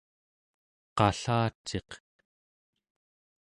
[0.97, 1.89] qallaciq